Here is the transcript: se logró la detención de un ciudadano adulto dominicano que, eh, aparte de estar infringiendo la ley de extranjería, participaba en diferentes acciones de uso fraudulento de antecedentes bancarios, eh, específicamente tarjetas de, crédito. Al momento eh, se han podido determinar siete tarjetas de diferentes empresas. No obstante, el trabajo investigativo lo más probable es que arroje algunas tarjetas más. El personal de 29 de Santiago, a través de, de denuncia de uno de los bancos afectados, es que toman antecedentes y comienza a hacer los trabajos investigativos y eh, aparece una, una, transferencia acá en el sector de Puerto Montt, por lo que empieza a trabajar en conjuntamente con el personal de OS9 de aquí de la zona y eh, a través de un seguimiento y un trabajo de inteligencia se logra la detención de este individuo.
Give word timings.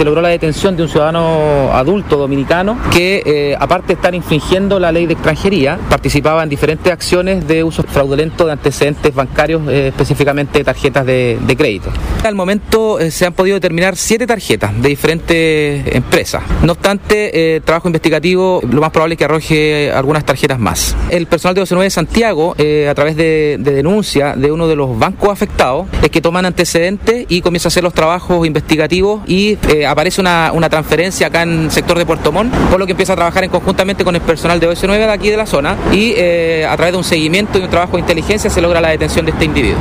se 0.00 0.04
logró 0.06 0.22
la 0.22 0.30
detención 0.30 0.78
de 0.78 0.84
un 0.84 0.88
ciudadano 0.88 1.74
adulto 1.74 2.16
dominicano 2.16 2.78
que, 2.90 3.22
eh, 3.26 3.56
aparte 3.60 3.88
de 3.88 3.92
estar 3.92 4.14
infringiendo 4.14 4.80
la 4.80 4.92
ley 4.92 5.04
de 5.04 5.12
extranjería, 5.12 5.78
participaba 5.90 6.42
en 6.42 6.48
diferentes 6.48 6.90
acciones 6.90 7.46
de 7.46 7.62
uso 7.62 7.82
fraudulento 7.82 8.46
de 8.46 8.52
antecedentes 8.52 9.14
bancarios, 9.14 9.60
eh, 9.68 9.88
específicamente 9.88 10.64
tarjetas 10.64 11.04
de, 11.04 11.38
crédito. 11.58 11.90
Al 12.24 12.34
momento 12.34 12.98
eh, 12.98 13.10
se 13.10 13.26
han 13.26 13.34
podido 13.34 13.56
determinar 13.56 13.94
siete 13.94 14.26
tarjetas 14.26 14.80
de 14.80 14.88
diferentes 14.88 15.94
empresas. 15.94 16.44
No 16.62 16.72
obstante, 16.72 17.56
el 17.56 17.62
trabajo 17.62 17.86
investigativo 17.86 18.62
lo 18.66 18.80
más 18.80 18.92
probable 18.92 19.16
es 19.16 19.18
que 19.18 19.24
arroje 19.26 19.92
algunas 19.92 20.24
tarjetas 20.24 20.58
más. 20.58 20.96
El 21.10 21.26
personal 21.26 21.54
de 21.54 21.60
29 21.60 21.84
de 21.84 21.90
Santiago, 21.90 22.54
a 22.88 22.94
través 22.94 23.16
de, 23.16 23.58
de 23.60 23.72
denuncia 23.72 24.34
de 24.34 24.50
uno 24.50 24.66
de 24.66 24.76
los 24.76 24.98
bancos 24.98 25.28
afectados, 25.28 25.88
es 26.02 26.08
que 26.08 26.22
toman 26.22 26.46
antecedentes 26.46 27.26
y 27.28 27.42
comienza 27.42 27.66
a 27.66 27.70
hacer 27.70 27.82
los 27.82 27.92
trabajos 27.92 28.46
investigativos 28.46 29.20
y 29.26 29.58
eh, 29.68 29.89
aparece 29.90 30.20
una, 30.20 30.50
una, 30.52 30.68
transferencia 30.68 31.26
acá 31.26 31.42
en 31.42 31.64
el 31.64 31.70
sector 31.70 31.98
de 31.98 32.06
Puerto 32.06 32.30
Montt, 32.30 32.54
por 32.70 32.78
lo 32.78 32.86
que 32.86 32.92
empieza 32.92 33.14
a 33.14 33.16
trabajar 33.16 33.44
en 33.44 33.50
conjuntamente 33.50 34.04
con 34.04 34.14
el 34.14 34.20
personal 34.20 34.60
de 34.60 34.68
OS9 34.68 34.98
de 34.98 35.10
aquí 35.10 35.30
de 35.30 35.36
la 35.36 35.46
zona 35.46 35.76
y 35.92 36.14
eh, 36.16 36.66
a 36.68 36.76
través 36.76 36.92
de 36.92 36.98
un 36.98 37.04
seguimiento 37.04 37.58
y 37.58 37.62
un 37.62 37.70
trabajo 37.70 37.94
de 37.94 38.00
inteligencia 38.00 38.50
se 38.50 38.60
logra 38.60 38.80
la 38.80 38.90
detención 38.90 39.24
de 39.24 39.32
este 39.32 39.44
individuo. 39.44 39.78